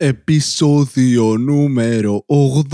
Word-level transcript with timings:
Επισόδιο 0.00 1.36
νούμερο 1.36 2.24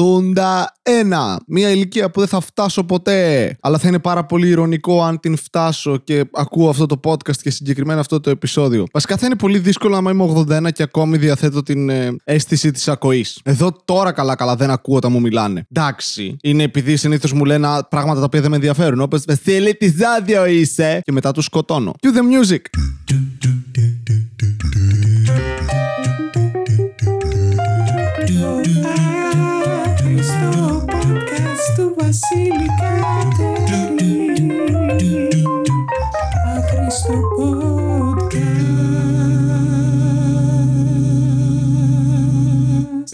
81. 0.03 1.37
Μια 1.47 1.71
ηλικία 1.71 2.11
που 2.11 2.21
δεν 2.21 2.29
θα 2.29 2.41
φτάσω 2.41 2.85
ποτέ. 2.85 3.57
Αλλά 3.61 3.79
θα 3.79 3.89
είναι 3.89 3.99
πάρα 3.99 4.25
πολύ 4.25 4.49
ηρωνικό 4.49 5.03
αν 5.03 5.21
την 5.21 5.37
φτάσω 5.37 5.97
και 5.97 6.25
ακούω 6.33 6.69
αυτό 6.69 6.87
το 6.87 7.01
podcast 7.05 7.37
και 7.37 7.51
συγκεκριμένα 7.51 8.01
αυτό 8.01 8.21
το 8.21 8.31
επεισόδιο. 8.31 8.85
Βασικά 8.93 9.17
θα 9.17 9.27
είναι 9.27 9.37
πολύ 9.37 9.59
δύσκολο 9.59 10.01
να 10.01 10.11
είμαι 10.11 10.35
81 10.67 10.73
και 10.73 10.83
ακόμη 10.83 11.17
διαθέτω 11.17 11.63
την 11.63 11.89
ε, 11.89 12.17
αίσθηση 12.25 12.71
της 12.71 12.89
ακοής. 12.89 13.41
Εδώ 13.45 13.77
τώρα 13.85 14.13
καλά-καλά 14.13 14.57
δεν 14.57 14.71
ακούω 14.71 14.97
όταν 14.97 15.13
μου 15.13 15.21
μιλάνε. 15.21 15.67
Εντάξει, 15.73 16.37
είναι 16.43 16.63
επειδή 16.63 16.97
συνήθως 16.97 17.33
μου 17.33 17.45
λένε 17.45 17.69
πράγματα 17.89 18.19
τα 18.19 18.25
οποία 18.25 18.41
δεν 18.41 18.51
με 18.51 18.57
ενδιαφέρουν. 18.57 19.01
Όπως 19.01 19.23
Βασίλη, 19.27 19.75
τι 19.75 19.95
ζάδιο 19.97 20.47
είσαι. 20.47 21.01
Και 21.03 21.13
μετά 21.13 21.33
τους 21.33 21.45
σκοτώνω. 21.45 21.95
Do 22.03 22.07
the 22.07 22.53
music. 22.53 22.61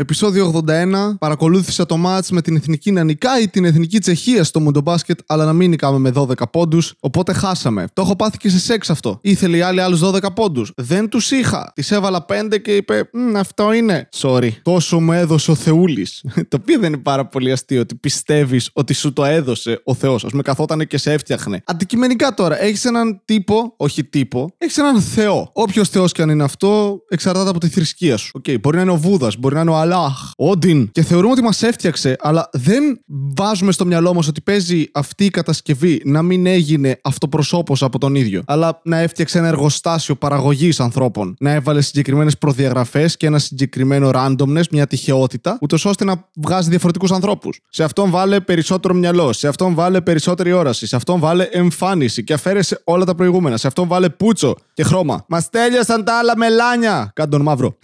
Επεισόδιο 0.01 0.63
81. 0.67 1.17
Παρακολούθησα 1.19 1.87
το 1.87 1.97
μάτς 1.97 2.31
με 2.31 2.43
την 2.43 2.57
Εθνική 2.57 2.93
να 2.93 3.41
νικάει 3.41 3.49
την 3.49 3.65
Εθνική 3.65 3.99
Τσεχία 3.99 4.45
στο 4.45 4.61
Μουντομπάσκετ, 4.61 5.19
αλλά 5.27 5.45
να 5.45 5.53
μην 5.53 5.71
νικάμε 5.71 5.99
με 5.99 6.13
12 6.15 6.33
πόντους. 6.51 6.95
Οπότε 7.01 7.33
χάσαμε. 7.33 7.87
Το 7.93 8.03
έχω 8.03 8.17
πάθει 8.17 8.37
και 8.37 8.49
σε 8.49 8.59
σεξ 8.59 8.91
αυτό. 8.91 9.19
Ήθελε 9.23 9.57
οι 9.57 9.61
άλλη 9.61 9.81
άλλους 9.81 10.01
12 10.01 10.33
πόντους. 10.35 10.73
Δεν 10.77 11.09
τους 11.09 11.31
είχα. 11.31 11.73
Της 11.75 11.89
έβαλα 11.91 12.25
5 12.29 12.59
και 12.63 12.77
είπε: 12.77 13.09
«Μμ, 13.13 13.37
Αυτό 13.37 13.73
είναι. 13.73 14.09
Sorry. 14.17 14.49
Τόσο 14.63 15.01
μου 15.01 15.13
έδωσε 15.13 15.51
ο 15.51 15.55
Θεούλης. 15.55 16.25
το 16.51 16.59
οποίο 16.61 16.79
δεν 16.79 16.93
είναι 16.93 17.03
πάρα 17.03 17.27
πολύ 17.27 17.53
αστείο 17.53 17.81
ότι 17.81 17.95
πιστεύεις 17.95 18.71
ότι 18.73 18.95
σου 18.95 19.13
το 19.13 19.25
έδωσε 19.25 19.81
ο 19.85 19.95
Θεός. 19.95 20.25
Α 20.25 20.27
πούμε, 20.27 20.43
καθόταν 20.43 20.87
και 20.87 20.99
σε 20.99 21.13
έφτιαχνε. 21.13 21.63
Αντικειμενικά 21.67 22.35
τώρα, 22.35 22.63
έχεις 22.63 22.85
έναν 22.85 23.21
τύπο, 23.25 23.75
όχι 23.77 24.05
τύπο, 24.05 24.55
έχεις 24.59 24.77
έναν 24.79 25.01
Θεό. 25.01 25.51
Όποιος 25.53 25.89
Θεός 25.89 26.13
και 26.13 26.23
αν 26.23 26.29
είναι 26.29 26.45
αυτό, 26.45 27.01
εξαρτάται 27.09 27.51
από 27.51 27.61
τη 27.61 27.69
θρησκεία 27.69 28.17
σου. 28.17 28.31
Οκ, 28.35 28.61
μπορεί 28.61 28.77
να 28.77 28.83
είναι 28.83 28.93
ο 28.93 28.97
Βούδας, 28.97 29.37
μπορεί 29.37 29.55
να 29.55 29.61
είναι 29.61 29.71
ο 29.71 29.77
Αλάχ, 29.93 30.31
ο 30.37 30.51
Όντιν. 30.51 30.91
Και 30.93 31.03
θεωρούμε 31.03 31.33
ότι 31.33 31.43
μας 31.43 31.63
έφτιαξε, 31.63 32.17
αλλά 32.21 32.49
δεν 32.53 33.01
βάζουμε 33.37 33.73
στο 33.73 33.87
μυαλό 33.87 34.15
μας 34.15 34.29
ότι 34.29 34.41
παίζει 34.41 34.87
αυτή 34.93 35.25
η 35.25 35.31
κατασκευή 35.31 36.03
να 36.05 36.23
μην 36.23 36.47
έγινε 36.47 37.01
αυτοπροσώπως 37.03 37.83
από 37.83 37.99
τον 37.99 38.15
ίδιο. 38.15 38.43
Αλλά 38.47 38.81
να 38.85 38.99
έφτιαξε 38.99 39.39
ένα 39.39 39.49
εργοστάσιο 39.49 40.15
παραγωγής 40.15 40.81
ανθρώπων. 40.81 41.35
Να 41.39 41.51
έβαλε 41.51 41.81
συγκεκριμένες 41.81 42.39
προδιαγραφές 42.39 43.17
και 43.17 43.27
ένα 43.27 43.39
συγκεκριμένο 43.39 44.11
randomness, 44.15 44.69
μια 44.71 44.87
τυχεότητα, 44.87 45.59
ούτως 45.61 45.85
ώστε 45.85 46.05
να 46.05 46.29
βγάζει 46.35 46.69
διαφορετικούς 46.69 47.13
ανθρώπους. 47.13 47.61
Σε 47.69 47.85
αυτόν 47.85 48.11
βάλε 48.11 48.41
περισσότερο 48.41 48.95
μυαλό, 48.95 49.33
σε 49.33 49.49
αυτόν 49.49 49.75
βάλε 49.75 50.01
περισσότερη 50.01 50.53
όραση, 50.53 50.87
σε 50.87 50.97
αυτόν 50.97 51.21
βάλε 51.21 51.45
εμφάνιση 51.45 52.25
και 52.25 52.33
αφαίρεσε 52.33 52.81
όλα 52.85 53.05
τα 53.05 53.15
προηγούμενα. 53.15 53.57
Σε 53.57 53.67
αυτόν 53.67 53.89
βάλε 53.89 54.09
πούτσο 54.09 54.55
και 54.75 54.83
χρώμα. 54.83 55.25
Μας 55.29 55.51
τέλειωσαν 55.51 56.05
τα 56.05 56.19
άλλα 56.19 56.37
μελάνια! 56.37 57.11
Κάντε 57.15 57.31
τον 57.31 57.43
μαύρο. 57.43 57.79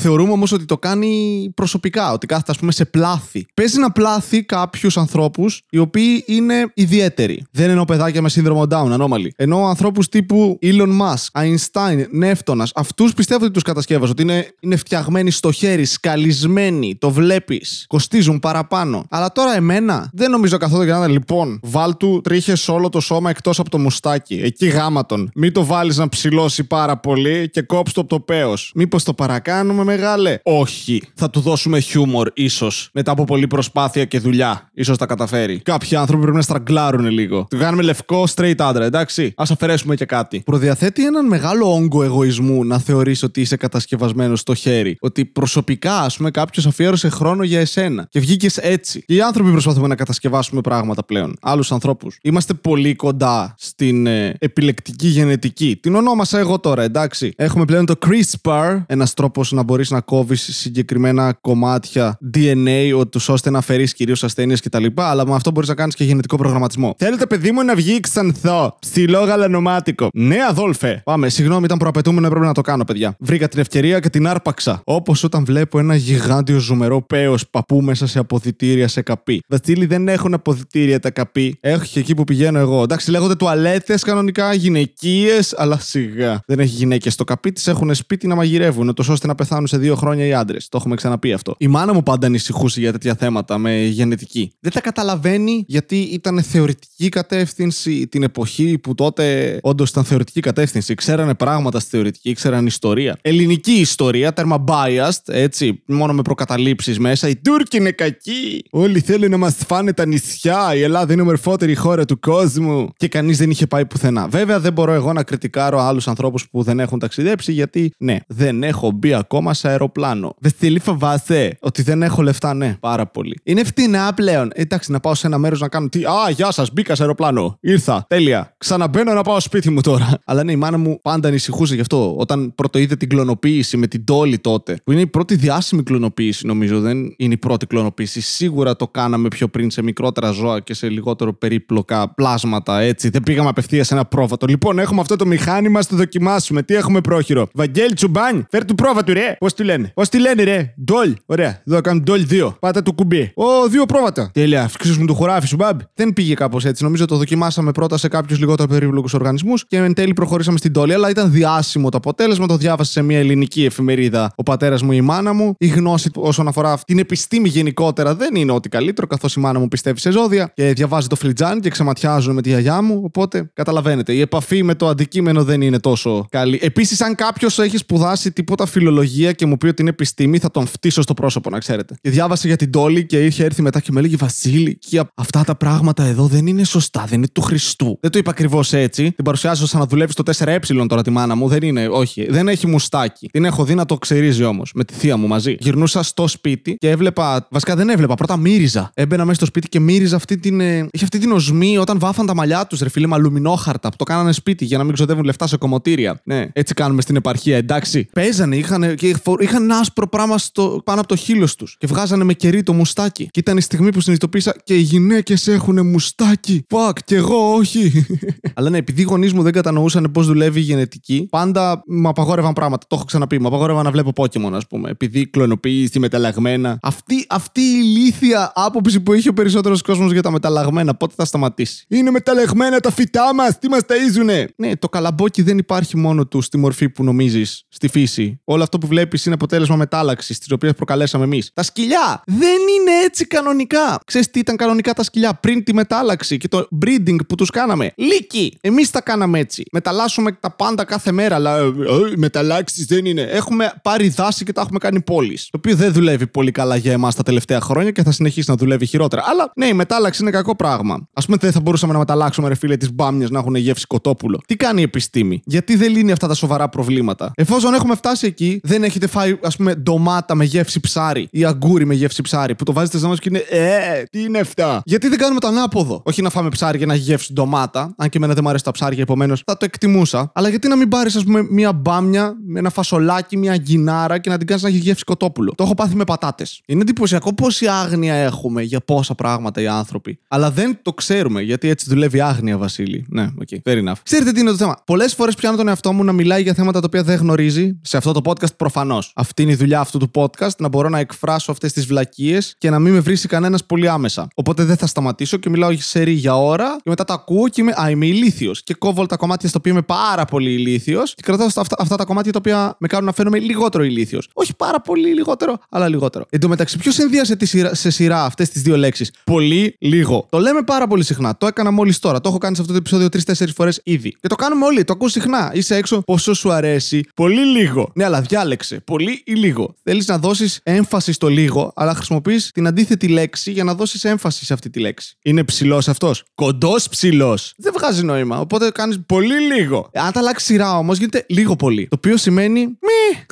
Θεωρούμε 0.00 0.32
όμως 0.32 0.52
ότι 0.52 0.64
το 0.64 0.78
κάνει 0.78 1.50
προσωπικά, 1.54 2.12
ότι 2.12 2.26
κάθεται, 2.26 2.52
ας 2.52 2.58
πούμε, 2.58 2.72
σε 2.72 2.84
πλάθη. 2.84 3.46
Παίζει 3.54 3.78
να 3.78 3.90
πλάθει 3.90 4.42
κάποιους 4.42 4.96
ανθρώπους 4.96 5.62
οι 5.70 5.78
οποίοι 5.78 6.24
είναι 6.26 6.70
ιδιαίτεροι. 6.74 7.44
Δεν 7.50 7.68
εννοώ 7.70 7.84
παιδάκια 7.84 8.22
με 8.22 8.28
σύνδρομο 8.28 8.62
Down, 8.62 8.88
ανώμαλοι. 8.90 9.32
Εννοώ 9.36 9.66
ανθρώπους 9.66 10.08
τύπου 10.08 10.58
Elon 10.62 10.88
Musk, 11.00 11.42
Einstein, 11.42 12.04
Νεύτονα. 12.10 12.68
Αυτούς 12.74 13.14
πιστεύω 13.14 13.44
ότι 13.44 13.52
τους 13.52 13.62
κατασκεύαζε, 13.62 14.12
ότι 14.12 14.22
είναι, 14.22 14.54
είναι 14.60 14.76
φτιαγμένοι 14.76 15.30
στο 15.30 15.52
χέρι, 15.52 15.84
σκαλισμένοι, 15.84 16.96
το 16.98 17.10
βλέπεις, 17.10 17.84
κοστίζουν 17.88 18.38
παραπάνω. 18.38 19.04
Αλλά 19.10 19.32
τώρα 19.32 19.56
εμένα 19.56 20.10
δεν 20.12 20.30
νομίζω 20.30 20.56
καθόλου 20.56 20.82
για 20.82 20.92
να 20.92 20.98
είναι. 20.98 21.12
Λοιπόν, 21.12 21.60
βάλ 21.62 21.96
του 21.96 22.20
τρίχες 22.24 22.68
όλο 22.68 22.88
το 22.88 23.00
σώμα 23.00 23.30
εκτός 23.30 23.58
από 23.58 23.70
το 23.70 23.78
μουστάκι. 23.78 24.40
Εκεί 24.44 24.66
γάμα 24.66 25.06
τον. 25.06 25.30
Μην 25.34 25.52
το 25.52 25.64
βάλεις 25.64 25.96
να 25.96 26.08
ψηλώσει 26.08 26.64
πάρα 26.64 26.96
πολύ 26.96 27.50
και 27.50 27.62
κόψ 27.62 27.92
το 27.92 28.00
από 28.00 28.08
το 28.08 28.20
παίο. 28.20 28.54
Μήπως 28.74 29.04
το 29.04 29.14
παρακάνουμε, 29.14 29.84
μεγάλε. 29.88 30.38
Όχι. 30.42 31.02
Θα 31.14 31.30
του 31.30 31.40
δώσουμε 31.40 31.80
χιούμορ, 31.80 32.30
ίσως. 32.34 32.90
Μετά 32.92 33.10
από 33.10 33.24
πολλή 33.24 33.46
προσπάθεια 33.46 34.04
και 34.04 34.18
δουλειά. 34.18 34.70
σω 34.84 34.96
τα 34.96 35.06
καταφέρει. 35.06 35.58
Κάποιοι 35.58 35.96
άνθρωποι 35.96 36.22
πρέπει 36.22 36.36
να 36.36 36.42
στραγκλάρουν 36.42 37.06
λίγο. 37.06 37.46
Του 37.50 37.58
κάνουμε 37.58 37.82
λευκό 37.82 38.24
straight 38.34 38.54
άντρα, 38.58 38.84
εντάξει. 38.84 39.32
Α 39.36 39.44
αφαιρέσουμε 39.50 39.94
και 39.94 40.04
κάτι. 40.04 40.42
Προδιαθέτει 40.44 41.04
έναν 41.06 41.26
μεγάλο 41.26 41.74
όγκο 41.74 42.02
εγωισμού 42.02 42.64
να 42.64 42.78
θεωρείς 42.78 43.22
ότι 43.22 43.40
είσαι 43.40 43.56
κατασκευασμένος 43.56 44.40
στο 44.40 44.54
χέρι. 44.54 44.96
Ότι 45.00 45.24
προσωπικά, 45.24 46.00
ας 46.00 46.16
πούμε, 46.16 46.30
κάποιος 46.30 46.66
αφιέρωσε 46.66 47.08
χρόνο 47.08 47.42
για 47.42 47.60
εσένα. 47.60 48.06
Και 48.10 48.20
βγήκες 48.20 48.56
έτσι. 48.56 49.04
Και 49.06 49.14
οι 49.14 49.20
άνθρωποι 49.20 49.50
προσπαθούμε 49.50 49.86
να 49.86 49.94
κατασκευάσουμε 49.94 50.60
πράγματα 50.60 51.04
πλέον. 51.04 51.36
Άλλους 51.40 51.72
ανθρώπους. 51.72 52.18
Είμαστε 52.22 52.54
πολύ 52.54 52.94
κοντά 52.94 53.54
στην 53.58 54.06
ε, 54.06 54.34
επιλεκτική 54.38 55.06
γενετική. 55.06 55.78
Την 55.82 55.94
ονόμασα 55.94 56.38
εγώ 56.38 56.58
τώρα, 56.58 56.82
εντάξει. 56.82 57.32
Έχουμε 57.36 57.64
πλέον 57.64 57.86
το 57.86 57.94
CRISPR, 58.06 58.82
ένας 58.86 59.14
τρόπος 59.14 59.52
να 59.52 59.62
μπορείς 59.68 59.90
να 59.90 60.00
κόβεις 60.00 60.48
συγκεκριμένα 60.56 61.32
κομμάτια 61.40 62.18
DNA, 62.34 62.92
ούτω 62.98 63.20
ώστε 63.28 63.50
να 63.50 63.60
φέρει 63.60 63.92
κυρίως 63.92 64.24
ασθένειες 64.24 64.60
κτλ. 64.60 64.86
Αλλά 64.94 65.26
με 65.26 65.34
αυτό 65.34 65.50
μπορείς 65.50 65.68
να 65.68 65.74
κάνεις 65.74 65.94
και 65.94 66.04
γενετικό 66.04 66.36
προγραμματισμό. 66.36 66.94
Θέλετε, 66.98 67.26
παιδί 67.26 67.52
μου, 67.52 67.64
να 67.64 67.74
βγει 67.74 68.00
ξανθό. 68.00 68.76
Ψηλό 68.80 69.18
γαλανομάτικο. 69.18 70.08
Ναι, 70.12 70.36
αδόλφε. 70.48 71.02
Πάμε, 71.04 71.28
συγγνώμη, 71.28 71.64
ήταν 71.64 71.78
προαπαιτούμενο, 71.78 72.26
έπρεπε 72.26 72.44
να 72.44 72.54
το 72.54 72.60
κάνω, 72.60 72.84
παιδιά. 72.84 73.16
Βρήκα 73.18 73.48
την 73.48 73.60
ευκαιρία 73.60 74.00
και 74.00 74.08
την 74.08 74.26
άρπαξα. 74.26 74.80
Όπως 74.84 75.24
όταν 75.24 75.44
βλέπω 75.44 75.78
ένα 75.78 75.94
γιγάντιο 75.94 76.58
ζουμερό 76.58 77.02
παίο 77.02 77.34
παππού 77.50 77.80
μέσα 77.80 78.06
σε 78.06 78.18
αποδητήρια 78.18 78.88
σε 78.88 79.02
καπί. 79.02 79.42
Βασίλη 79.48 79.86
δεν 79.86 80.08
έχουν 80.08 80.34
αποδητήρια 80.34 81.00
τα 81.00 81.10
καπί. 81.10 81.58
Έχει 81.60 81.98
εκεί 81.98 82.14
που 82.14 82.24
πηγαίνω 82.24 82.58
εγώ. 82.58 82.82
Εντάξει, 82.82 83.10
λέγονται 83.10 83.34
τουαλέτες 83.34 84.02
κανονικά, 84.02 84.52
γυναικείες, 84.52 85.54
αλλά 85.56 85.78
σιγά. 85.78 86.40
Δεν 86.46 86.58
έχει 86.58 86.74
γυναίκες 86.74 87.12
στο 87.12 87.24
καπί, 87.24 87.52
τις 87.52 87.66
έχουν 87.66 87.94
σπίτι 87.94 88.26
να 88.26 88.34
μαγειρεύουν, 88.34 88.88
ούτως 88.88 89.08
ώστε 89.08 89.26
να 89.26 89.34
πεθάνουν 89.34 89.57
σε 89.66 89.78
δύο 89.78 89.94
χρόνια 89.94 90.26
οι 90.26 90.32
άντρες. 90.32 90.68
Το 90.68 90.76
έχουμε 90.80 90.94
ξαναπεί 90.94 91.32
αυτό. 91.32 91.54
Η 91.58 91.68
μάνα 91.68 91.94
μου 91.94 92.02
πάντα 92.02 92.26
ανησυχούσε 92.26 92.80
για 92.80 92.92
τέτοια 92.92 93.14
θέματα 93.14 93.58
με 93.58 93.82
γενετική. 93.82 94.52
Δεν 94.60 94.72
τα 94.72 94.80
καταλαβαίνει 94.80 95.64
γιατί 95.66 95.96
ήταν 95.96 96.42
θεωρητική 96.42 97.08
κατεύθυνση 97.08 98.06
την 98.06 98.22
εποχή 98.22 98.78
που 98.78 98.94
τότε 98.94 99.58
όντως 99.62 99.90
ήταν 99.90 100.04
θεωρητική 100.04 100.40
κατεύθυνση. 100.40 100.94
Ξέρανε 100.94 101.34
πράγματα 101.34 101.80
στη 101.80 101.90
θεωρητική, 101.90 102.32
ξέραν 102.32 102.66
ιστορία. 102.66 103.18
Ελληνική 103.22 103.72
ιστορία, 103.72 104.32
τέρμα 104.32 104.64
biased, 104.68 105.22
έτσι, 105.24 105.82
μόνο 105.86 106.12
με 106.12 106.22
προκαταλήψεις 106.22 106.98
μέσα. 106.98 107.28
Οι 107.28 107.36
Τούρκοι 107.36 107.76
είναι 107.76 107.90
κακοί. 107.90 108.64
Όλοι 108.70 109.00
θέλουν 109.00 109.30
να 109.30 109.36
μας 109.36 109.54
φάνε 109.66 109.92
τα 109.92 110.06
νησιά. 110.06 110.74
Η 110.74 110.82
Ελλάδα 110.82 111.12
είναι 111.12 111.22
η 111.22 111.24
ομορφότερη 111.24 111.74
χώρα 111.74 112.04
του 112.04 112.18
κόσμου. 112.18 112.88
Και 112.96 113.08
κανείς 113.08 113.38
δεν 113.38 113.50
είχε 113.50 113.66
πάει 113.66 113.86
πουθενά. 113.86 114.28
Βέβαια, 114.28 114.60
δεν 114.60 114.72
μπορώ 114.72 114.92
εγώ 114.92 115.12
να 115.12 115.22
κριτικάρω 115.22 115.80
άλλους 115.80 116.08
ανθρώπους 116.08 116.48
που 116.48 116.62
δεν 116.62 116.80
έχουν 116.80 116.98
ταξιδέψει, 116.98 117.52
γιατί 117.52 117.92
ναι, 117.98 118.16
δεν 118.26 118.62
έχω 118.62 118.90
μπει 118.90 119.14
ακόμα 119.14 119.47
σε 119.54 119.68
αεροπλάνο. 119.68 120.34
Βεστιλή 120.40 120.78
φοβάσαι 120.78 121.56
ότι 121.60 121.82
δεν 121.82 122.02
έχω 122.02 122.22
λεφτά, 122.22 122.54
ναι, 122.54 122.76
πάρα 122.80 123.06
πολύ. 123.06 123.40
Είναι 123.42 123.64
φτηνά 123.64 124.14
πλέον. 124.14 124.50
Εντάξει, 124.54 124.92
να 124.92 125.00
πάω 125.00 125.14
σε 125.14 125.26
ένα 125.26 125.38
μέρος 125.38 125.60
να 125.60 125.68
κάνω 125.68 125.88
τι. 125.88 126.04
Α, 126.04 126.30
γεια 126.30 126.50
σας, 126.50 126.72
μπήκα 126.72 126.94
σε 126.94 127.02
αεροπλάνο. 127.02 127.56
Ήρθα. 127.60 128.04
Τέλεια. 128.08 128.54
Ξαναμπαίνω 128.58 129.12
να 129.12 129.22
πάω 129.22 129.40
σπίτι 129.40 129.70
μου 129.70 129.80
τώρα. 129.80 130.08
Αλλά 130.24 130.44
ναι, 130.44 130.52
η 130.52 130.56
μάνα 130.56 130.78
μου 130.78 130.98
πάντα 131.02 131.28
ανησυχούσε 131.28 131.74
γι' 131.74 131.80
αυτό. 131.80 132.14
Όταν 132.16 132.54
πρώτο 132.54 132.78
είδε 132.78 132.96
την 132.96 133.08
κλωνοποίηση 133.08 133.76
με 133.76 133.86
την 133.86 134.04
τόλη 134.04 134.38
τότε, 134.38 134.76
που 134.84 134.92
είναι 134.92 135.00
η 135.00 135.06
πρώτη 135.06 135.34
διάσημη 135.34 135.82
κλωνοποίηση, 135.82 136.46
νομίζω, 136.46 136.80
δεν 136.80 137.14
είναι 137.16 137.34
η 137.34 137.36
πρώτη 137.36 137.66
κλωνοποίηση. 137.66 138.20
Σίγουρα 138.20 138.76
το 138.76 138.88
κάναμε 138.88 139.28
πιο 139.28 139.48
πριν 139.48 139.70
σε 139.70 139.82
μικρότερα 139.82 140.30
ζώα 140.30 140.60
και 140.60 140.74
σε 140.74 140.88
λιγότερο 140.88 141.32
περίπλοκα 141.32 142.14
πλάσματα, 142.14 142.80
έτσι. 142.80 143.08
Δεν 143.08 143.22
πήγαμε 143.22 143.48
απευθείας 143.48 143.86
σε 143.86 143.94
ένα 143.94 144.04
πρόβατο. 144.04 144.46
Λοιπόν, 144.46 144.78
έχουμε 144.78 145.00
αυτό 145.00 145.16
το 145.16 145.26
μηχάνημα, 145.26 145.82
στο 145.82 145.96
δοκιμάσουμε. 145.96 146.62
Τι 146.62 146.74
έχουμε 146.74 147.00
πρόχειρο; 147.00 147.48
Βαγγέλη 147.54 147.94
Τσουμπάνι, 147.94 148.46
φέρ 148.50 148.64
του 148.64 148.74
πρόβατου, 148.74 149.12
ρε. 149.12 149.36
Πώς 149.38 149.54
του 149.54 149.64
λένε; 149.64 149.90
Πώς 149.94 150.08
τη 150.08 150.18
λένε, 150.18 150.42
ρε; 150.42 150.74
Ντόλ. 150.84 151.14
Ωραία. 151.26 151.62
Εδώ 151.66 151.80
κάνουμε 151.80 152.04
ντόλ 152.04 152.26
2. 152.30 152.54
Πάτα 152.58 152.82
το 152.82 152.92
κουμπί. 152.92 153.32
Ω, 153.34 153.68
δύο 153.68 153.86
πρόβατα. 153.86 154.30
Τέλεια. 154.32 154.62
Αυξήσουμε 154.62 155.06
το 155.06 155.14
χωράφι 155.14 155.46
σου, 155.46 155.56
μπαμπ. 155.56 155.80
Δεν 155.94 156.12
πήγε 156.12 156.34
κάπως 156.34 156.64
έτσι. 156.64 156.84
Νομίζω 156.84 157.04
το 157.04 157.16
δοκιμάσαμε 157.16 157.72
πρώτα 157.72 157.96
σε 157.96 158.08
κάποιους 158.08 158.38
λιγότερο 158.38 158.68
περίπλοκου 158.68 159.08
οργανισμούς 159.12 159.66
και 159.66 159.76
εν 159.76 159.94
τέλει 159.94 160.12
προχωρήσαμε 160.12 160.58
στην 160.58 160.72
τόλη. 160.72 160.92
Αλλά 160.92 161.10
ήταν 161.10 161.30
διάσημο 161.30 161.88
το 161.88 161.96
αποτέλεσμα. 161.96 162.46
Το 162.46 162.56
διάβασε 162.56 162.92
σε 162.92 163.02
μια 163.02 163.18
ελληνική 163.18 163.64
εφημερίδα 163.64 164.32
ο 164.36 164.42
πατέρας 164.42 164.82
μου 164.82 164.92
ή 164.92 164.96
η 164.98 165.04
μάνα 165.04 165.32
μου. 165.32 165.54
Η 165.58 165.66
γνώση 165.66 166.10
όσον 166.14 166.48
αφορά 166.48 166.78
την 166.86 166.98
επιστήμη 166.98 167.48
γενικότερα 167.48 168.14
δεν 168.14 168.34
είναι 168.34 168.52
ό,τι 168.52 168.68
καλύτερο, 168.68 169.06
καθώς 169.06 169.34
η 169.34 169.40
μάνα 169.40 169.58
μου 169.58 169.68
πιστεύει 169.68 170.00
σε 170.00 170.10
ζώδια 170.10 170.52
και 170.54 170.72
διαβάζει 170.72 171.06
το 171.06 171.16
φλιτζάνι 171.16 171.60
και 171.60 171.70
ξεματιάζουν 171.70 172.34
με 172.34 172.42
τη 172.42 172.48
γιαγιά 172.48 172.82
μου. 172.82 173.00
Οπότε 173.04 173.50
καταλαβαίνετε, 173.52 174.12
η 174.12 174.20
επαφή 174.20 174.62
με 174.62 174.74
το 174.74 174.88
αντικείμενο 174.88 175.44
δεν 175.44 175.60
είναι 175.60 175.78
τόσο 175.78 176.26
καλή. 176.30 176.58
Επίσης, 176.62 177.00
αν 177.00 177.14
κάποιος 177.14 177.58
έχει 177.58 177.76
σπουδάσει 177.76 178.32
τίποτα 178.32 178.66
φιλολογία 178.66 179.27
αστεία 179.28 179.32
και 179.32 179.46
μου 179.46 179.56
πει 179.56 179.66
ότι 179.66 179.80
είναι 179.82 179.90
επιστήμη, 179.90 180.38
θα 180.38 180.50
τον 180.50 180.66
φτύσω 180.66 181.02
στο 181.02 181.14
πρόσωπο, 181.14 181.50
να 181.50 181.58
ξέρετε. 181.58 181.94
Και 182.00 182.10
διάβασε 182.10 182.46
για 182.46 182.56
την 182.56 182.70
τόλη 182.70 183.06
και 183.06 183.24
είχε 183.24 183.44
έρθει 183.44 183.62
μετά 183.62 183.80
και 183.80 183.92
με 183.92 183.98
έλεγε 184.00 184.16
Βασίλη, 184.16 184.78
και 184.88 185.02
αυτά 185.14 185.44
τα 185.44 185.54
πράγματα 185.56 186.04
εδώ 186.04 186.26
δεν 186.26 186.46
είναι 186.46 186.64
σωστά, 186.64 187.04
δεν 187.08 187.18
είναι 187.18 187.28
του 187.32 187.40
Χριστού. 187.40 187.98
Δεν 188.00 188.10
το 188.10 188.18
είπα 188.18 188.30
ακριβώς 188.30 188.72
έτσι. 188.72 189.12
Την 189.12 189.24
παρουσιάζω 189.24 189.66
σαν 189.66 189.80
να 189.80 189.86
δουλεύει 189.86 190.12
στο 190.12 190.22
4Ε 190.44 190.86
τώρα 190.88 191.02
τη 191.02 191.10
μάνα 191.10 191.34
μου. 191.34 191.48
Δεν 191.48 191.62
είναι, 191.62 191.88
όχι. 191.88 192.26
Δεν 192.30 192.48
έχει 192.48 192.66
μουστάκι. 192.66 193.28
Την 193.28 193.44
έχω 193.44 193.64
δει 193.64 193.74
να 193.74 193.84
το 193.84 193.96
ξερίζει 193.98 194.44
όμως 194.44 194.70
με 194.74 194.84
τη 194.84 194.94
θεία 194.94 195.16
μου 195.16 195.26
μαζί. 195.26 195.56
Γυρνούσα 195.60 196.02
στο 196.02 196.26
σπίτι 196.28 196.74
και 196.78 196.90
έβλεπα. 196.90 197.46
Βασικά 197.50 197.76
δεν 197.76 197.88
έβλεπα. 197.88 198.14
Πρώτα 198.14 198.36
μύριζα. 198.36 198.90
Έμπαινα 198.94 199.22
μέσα 199.24 199.34
στο 199.34 199.46
σπίτι 199.46 199.68
και 199.68 199.80
μύριζα 199.80 200.16
αυτή 200.16 200.38
την. 200.38 200.60
ε, 200.60 200.86
Είχε 200.90 201.04
αυτή 201.04 201.18
την 201.18 201.32
οσμή 201.32 201.78
όταν 201.78 201.98
βάφαν 201.98 202.26
τα 202.26 202.34
μαλλιά 202.34 202.66
τους, 202.66 202.80
ρε 202.80 202.88
φίλε, 202.88 203.06
με 203.06 203.14
αλουμινόχαρτα 203.14 203.88
που 203.88 203.96
το 203.96 204.04
κάνανε 204.04 204.32
σπίτι 204.32 204.64
για 204.64 204.78
να 204.78 204.84
μην 204.84 204.92
ξοδεύουν 204.94 205.24
λεφτά 205.24 205.46
σε 205.46 205.56
κομμωτήρια. 205.56 206.20
Ναι, 206.24 206.48
έτσι 206.52 206.74
κάνουμε 206.74 207.02
στην 207.02 207.16
επαρχία, 207.16 207.56
εντάξει. 207.56 208.08
Παίζανε, 208.12 208.56
είχαν, 208.56 208.94
και 208.94 209.06
φο- 209.14 209.17
είχαν 209.38 209.62
ένα 209.62 209.76
άσπρο 209.78 210.08
πράγμα 210.08 210.38
στο, 210.38 210.80
πάνω 210.84 210.98
από 211.00 211.08
το 211.08 211.16
χείλος 211.16 211.54
τους 211.54 211.76
και 211.78 211.86
βγάζανε 211.86 212.24
με 212.24 212.32
κερί 212.32 212.62
το 212.62 212.72
μουστάκι. 212.72 213.28
Και 213.30 213.40
ήταν 213.40 213.56
η 213.56 213.60
στιγμή 213.60 213.92
που 213.92 214.00
συνειδητοποίησα 214.00 214.54
και 214.64 214.74
οι 214.74 214.80
γυναίκες 214.80 215.48
έχουν 215.48 215.86
μουστάκι. 215.86 216.64
Φακ, 216.68 216.98
και 217.04 217.14
εγώ 217.14 217.54
όχι. 217.54 218.06
Αλλά 218.56 218.70
ναι, 218.70 218.78
επειδή 218.78 219.00
οι 219.00 219.04
γονείς 219.04 219.32
μου 219.32 219.42
δεν 219.42 219.52
κατανοούσαν 219.52 220.10
πώς 220.12 220.26
δουλεύει 220.26 220.60
η 220.60 220.62
γενετική, 220.62 221.26
πάντα 221.30 221.82
μου 221.86 222.08
απαγόρευαν 222.08 222.52
πράγματα. 222.52 222.86
Το 222.88 222.96
έχω 222.96 223.04
ξαναπεί. 223.04 223.40
Μου 223.40 223.46
απαγόρευαν 223.46 223.84
να 223.84 223.90
βλέπω 223.90 224.12
Pokémon, 224.14 224.52
ας 224.52 224.66
πούμε. 224.66 224.90
Επειδή 224.90 225.26
κλωνοποίηση, 225.26 225.98
μεταλλαγμένα. 225.98 226.78
Αυτή, 226.82 227.26
αυτή 227.28 227.60
η 227.60 227.80
ηλίθια 227.82 228.52
άποψη 228.54 229.00
που 229.00 229.12
έχει 229.12 229.28
ο 229.28 229.32
περισσότερος 229.32 229.82
κόσμος 229.82 230.12
για 230.12 230.22
τα 230.22 230.30
μεταλλαγμένα, 230.30 230.94
πότε 230.94 231.14
θα 231.16 231.24
σταματήσει; 231.24 231.84
Είναι 231.88 232.10
μεταλλαγμένα 232.10 232.80
τα 232.80 232.90
φυτά 232.90 233.34
μας, 233.34 233.58
τι 233.58 233.68
μας 233.68 233.80
ταΐζουνε; 233.88 234.44
Ναι, 234.56 234.76
το 234.76 234.88
καλαμπόκι 234.88 235.42
δεν 235.42 235.58
υπάρχει 235.58 235.96
μόνο 235.96 236.26
του 236.26 236.40
στη 236.40 236.58
μορφή 236.58 236.88
που 236.88 237.04
νομίζεις, 237.04 237.64
στη 237.68 237.88
φύση. 237.88 238.40
Όλο 238.44 238.62
αυτό 238.62 238.78
που 238.78 238.86
βλέπεις 238.86 239.07
είναι 239.26 239.34
αποτέλεσμα 239.34 239.76
μετάλλαξης, 239.76 240.38
τη 240.38 240.54
οποία 240.54 240.72
προκαλέσαμε 240.72 241.24
εμείς. 241.24 241.50
Τα 241.54 241.62
σκυλιά 241.62 242.22
δεν 242.26 242.58
είναι 242.78 243.04
έτσι 243.04 243.26
κανονικά. 243.26 243.98
Ξέρεις 244.04 244.30
τι 244.30 244.38
ήταν 244.38 244.56
κανονικά 244.56 244.92
τα 244.92 245.02
σκυλιά 245.02 245.34
πριν 245.34 245.64
τη 245.64 245.74
μετάλλαξη 245.74 246.36
και 246.36 246.48
το 246.48 246.68
breeding 246.84 247.16
που 247.28 247.34
τους 247.34 247.50
κάναμε. 247.50 247.92
Λύκοι! 247.96 248.58
Εμείς 248.60 248.90
τα 248.90 249.00
κάναμε 249.00 249.38
έτσι. 249.38 249.62
Μεταλλάσσουμε 249.72 250.32
τα 250.32 250.50
πάντα 250.50 250.84
κάθε 250.84 251.12
μέρα, 251.12 251.34
αλλά 251.34 251.56
ε, 251.56 251.62
ε, 251.62 251.72
μεταλλάξεις 252.16 252.84
δεν 252.84 253.04
είναι. 253.04 253.22
Έχουμε 253.22 253.72
πάρει 253.82 254.08
δάση 254.08 254.44
και 254.44 254.52
τα 254.52 254.60
έχουμε 254.60 254.78
κάνει 254.78 255.00
πόλεις. 255.00 255.48
Το 255.50 255.58
οποίο 255.58 255.76
δεν 255.76 255.92
δουλεύει 255.92 256.26
πολύ 256.26 256.50
καλά 256.50 256.76
για 256.76 256.92
εμάς 256.92 257.14
τα 257.14 257.22
τελευταία 257.22 257.60
χρόνια 257.60 257.90
και 257.90 258.02
θα 258.02 258.12
συνεχίσει 258.12 258.50
να 258.50 258.56
δουλεύει 258.56 258.86
χειρότερα. 258.86 259.22
Αλλά 259.26 259.52
ναι, 259.56 259.66
η 259.66 259.72
μετάλλαξη 259.72 260.22
είναι 260.22 260.30
κακό 260.30 260.56
πράγμα. 260.56 260.94
Α 261.12 261.20
πούμε, 261.20 261.36
δεν 261.40 261.52
θα 261.52 261.60
μπορούσαμε 261.60 261.92
να 261.92 261.98
μεταλλάξουμε, 261.98 262.48
ρε 262.48 262.54
φίλε, 262.54 262.76
τις 262.76 262.92
μπάμιες 262.92 263.30
να 263.30 263.38
έχουν 263.38 263.54
γεύση 263.54 263.86
κοτόπουλο. 263.86 264.40
Τι 264.46 264.56
κάνει 264.56 264.80
η 264.80 264.84
επιστήμη, 264.84 265.40
γιατί 265.44 265.76
δεν 265.76 265.90
λύνει 265.90 266.12
αυτά 266.12 266.28
τα 266.28 266.34
σοβαρά 266.34 266.68
προβλήματα; 266.68 267.32
Εφόσον 267.34 267.74
έχουμε 267.74 267.94
φτάσει 267.94 268.26
εκεί, 268.26 268.60
δεν 268.62 268.82
έχετε 268.98 269.18
φάει, 269.18 269.38
ας 269.42 269.56
πούμε, 269.56 269.74
ντομάτα 269.74 270.34
με 270.34 270.44
γεύση 270.44 270.80
ψάρι 270.80 271.28
ή 271.30 271.44
αγκούρι 271.44 271.86
με 271.86 271.94
γεύση 271.94 272.22
ψάρι 272.22 272.54
που 272.54 272.64
το 272.64 272.72
βάζετε 272.72 272.98
στο 272.98 273.06
νόμο 273.06 273.18
και 273.18 273.28
είναι 273.28 273.44
Ε, 273.50 274.02
τι 274.10 274.22
είναι 274.22 274.38
αυτά; 274.38 274.82
Γιατί 274.84 275.08
δεν 275.08 275.18
κάνουμε 275.18 275.40
το 275.40 275.46
ανάποδο. 275.46 276.02
Όχι 276.04 276.22
να 276.22 276.30
φάμε 276.30 276.48
ψάρι 276.48 276.76
για 276.76 276.86
να 276.86 276.92
έχει 276.94 277.02
γεύση 277.02 277.32
ντομάτα, 277.32 277.94
αν 277.96 278.08
και 278.08 278.16
εμένα 278.16 278.34
δεν 278.34 278.42
μου 278.42 278.48
αρέσει 278.48 278.64
τα 278.64 278.70
ψάρια, 278.70 279.02
επομένως 279.02 279.42
θα 279.46 279.56
το 279.56 279.64
εκτιμούσα. 279.64 280.30
Αλλά 280.34 280.48
γιατί 280.48 280.68
να 280.68 280.76
μην 280.76 280.88
πάρεις, 280.88 281.16
ας 281.16 281.24
πούμε, 281.24 281.46
μία 281.50 281.72
μπάμια 281.72 282.36
με 282.46 282.58
ένα 282.58 282.70
φασολάκι, 282.70 283.36
μία 283.36 283.56
αγκινάρα 283.56 284.18
και 284.18 284.30
να 284.30 284.38
την 284.38 284.46
κάνεις 284.46 284.62
να 284.62 284.68
έχει 284.68 284.78
γεύση 284.78 285.04
κοτόπουλο. 285.04 285.52
Το 285.56 285.62
έχω 285.62 285.74
πάθει 285.74 285.96
με 285.96 286.04
πατάτες. 286.04 286.62
Είναι 286.66 286.80
εντυπωσιακό 286.80 287.34
πόση 287.34 287.66
άγνοια 287.66 288.14
έχουμε 288.14 288.62
για 288.62 288.80
πόσα 288.80 289.14
πράγματα 289.14 289.60
οι 289.60 289.66
άνθρωποι. 289.66 290.18
Αλλά 290.28 290.50
δεν 290.50 290.78
το 290.82 290.92
ξέρουμε 290.92 291.40
γιατί 291.40 291.68
έτσι 291.68 291.86
δουλεύει 291.88 292.16
η 292.16 292.20
άγνοια, 292.20 292.58
Βασίλη. 292.58 293.06
Ναι, 293.08 293.22
OK, 293.22 293.48
okay, 293.50 293.70
fair 293.70 293.88
enough. 293.88 293.96
Ξέρετε 294.02 294.32
τι 294.32 294.40
είναι 294.40 294.50
το 294.50 294.56
θέμα. 294.56 294.76
Πολλές 294.84 295.14
φορές 295.14 295.34
πιάνω 295.34 295.56
τον 295.56 295.68
εαυτό 295.68 295.92
μου 295.92 296.04
να 296.04 296.12
μιλάει 296.12 296.42
για 296.42 296.54
θέματα 296.54 296.80
τα 296.80 296.86
οποία 296.86 297.02
δεν 297.02 297.18
γνωρίζει 297.18 297.78
σε 297.82 297.96
αυτό 297.96 298.12
το 298.12 298.20
podcast 298.24 298.56
προφανώς. 298.56 298.77
Αυτή 299.14 299.42
είναι 299.42 299.52
η 299.52 299.54
δουλειά 299.54 299.80
αυτού 299.80 299.98
του 299.98 300.10
podcast, 300.14 300.56
να 300.58 300.68
μπορώ 300.68 300.88
να 300.88 300.98
εκφράσω 300.98 301.52
αυτές 301.52 301.72
τις 301.72 301.86
βλακίες 301.86 302.54
και 302.58 302.70
να 302.70 302.78
μην 302.78 302.92
με 302.92 303.00
βρει 303.00 303.16
κανένας 303.16 303.64
πολύ 303.64 303.88
άμεσα. 303.88 304.28
Οπότε 304.34 304.64
δεν 304.64 304.76
θα 304.76 304.86
σταματήσω 304.86 305.36
και 305.36 305.50
μιλάω 305.50 305.76
σε 305.78 306.02
ρε 306.02 306.12
για 306.12 306.36
ώρα 306.36 306.76
και 306.76 306.88
μετά 306.90 307.04
τα 307.04 307.14
ακούω 307.14 307.48
και 307.48 307.60
είμαι, 307.60 307.72
α, 307.82 307.90
είμαι 307.90 308.06
ηλίθιος. 308.06 308.62
Και 308.62 308.74
κόβω 308.74 308.98
όλα 308.98 309.06
τα 309.06 309.16
κομμάτια 309.16 309.48
στα 309.48 309.58
οποία 309.60 309.72
είμαι 309.72 309.82
πάρα 309.82 310.24
πολύ 310.24 310.50
ηλίθιος 310.52 311.14
και 311.14 311.22
κρατάω 311.24 311.48
στα- 311.48 311.60
αυτά, 311.60 311.76
αυτά 311.78 311.96
τα 311.96 312.04
κομμάτια 312.04 312.32
τα 312.32 312.38
οποία 312.38 312.76
με 312.78 312.86
κάνουν 312.88 313.04
να 313.06 313.12
φαίνομαι 313.12 313.38
λιγότερο 313.38 313.84
ηλίθιος. 313.84 314.28
Όχι 314.32 314.56
πάρα 314.56 314.80
πολύ 314.80 315.14
λιγότερο, 315.14 315.56
αλλά 315.70 315.88
λιγότερο. 315.88 316.26
Εν 316.30 316.40
τω 316.40 316.48
μεταξύ, 316.48 316.78
ποιος 316.78 316.98
ενδύασε 316.98 317.36
τη 317.36 317.46
σειρά, 317.46 317.74
σε 317.74 317.90
σειρά 317.90 318.24
αυτές 318.24 318.48
τις 318.48 318.62
δύο 318.62 318.76
λέξεις; 318.76 319.10
Πολύ 319.24 319.76
λίγο. 319.80 320.26
Το 320.30 320.38
λέμε 320.38 320.62
πάρα 320.62 320.86
πολύ 320.86 321.04
συχνά. 321.04 321.36
Το 321.36 321.46
έκανα 321.46 321.70
μόλις 321.70 321.98
τώρα. 321.98 322.20
Το 322.20 322.28
έχω 322.28 322.38
κάνει 322.38 322.54
σε 322.54 322.60
αυτό 322.60 322.72
το 322.72 322.78
επεισόδιο 322.78 323.08
τρει-τέσσερι 323.08 323.52
φορές 323.52 323.80
ήδη. 323.84 324.16
Και 324.20 324.28
το 324.28 324.34
κάνουμε 324.34 324.64
όλοι. 324.64 324.84
Το 324.84 324.92
ακούς 324.92 325.12
συχνά. 325.12 325.50
Είσαι 325.54 325.76
έξω. 325.76 326.02
Πόσο 326.06 326.34
σου 326.34 326.52
αρέσει. 326.52 327.04
Πολύ 327.14 327.44
λίγο. 327.44 327.90
Ναι, 327.94 328.04
αλλά 328.04 328.20
διάλεξε. 328.20 328.67
Πολύ 328.76 329.22
ή 329.24 329.32
λίγο. 329.34 329.74
Θέλεις 329.82 330.06
να 330.06 330.18
δώσεις 330.18 330.60
έμφαση 330.62 331.12
στο 331.12 331.28
λίγο, 331.28 331.72
αλλά 331.76 331.94
χρησιμοποιείς 331.94 332.50
την 332.50 332.66
αντίθετη 332.66 333.08
λέξη 333.08 333.50
για 333.50 333.64
να 333.64 333.74
δώσεις 333.74 334.04
έμφαση 334.04 334.44
σε 334.44 334.52
αυτή 334.52 334.70
τη 334.70 334.80
λέξη. 334.80 335.16
Είναι 335.22 335.44
ψηλός 335.44 335.88
αυτός; 335.88 336.24
Κοντός 336.34 336.88
ψηλός. 336.88 337.54
Δεν 337.56 337.72
βγάζει 337.76 338.04
νόημα. 338.04 338.40
Οπότε 338.40 338.70
κάνεις 338.70 339.00
πολύ 339.06 339.40
λίγο. 339.40 339.90
Αν 339.94 340.12
τα 340.12 340.20
αλλάξει 340.20 340.44
σειρά 340.44 340.78
όμως, 340.78 340.98
γίνεται 340.98 341.26
λίγο 341.28 341.56
πολύ. 341.56 341.88
Το 341.88 341.96
οποίο 341.96 342.16
σημαίνει. 342.16 342.66
Μη. 342.66 343.26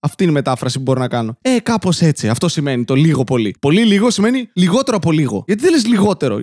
Αυτή 0.00 0.22
είναι 0.22 0.32
η 0.32 0.34
μετάφραση 0.34 0.76
που 0.76 0.82
μπορώ 0.82 1.00
να 1.00 1.08
κάνω. 1.08 1.38
Ε, 1.40 1.60
κάπως 1.60 2.00
έτσι. 2.00 2.28
Αυτό 2.28 2.48
σημαίνει 2.48 2.84
το 2.84 2.94
λίγο 2.94 3.24
πολύ. 3.24 3.54
Πολύ 3.60 3.84
λίγο 3.84 4.10
σημαίνει 4.10 4.48
λιγότερο 4.52 4.96
από 4.96 5.12
λίγο. 5.12 5.44
Γιατί 5.46 5.62
δεν 5.62 5.70
λες 5.70 5.86
λιγότερο. 5.86 6.42